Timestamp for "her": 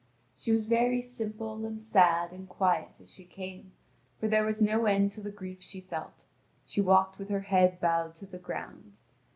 7.29-7.41